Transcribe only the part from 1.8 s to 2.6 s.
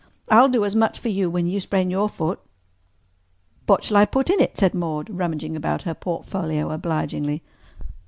your foot."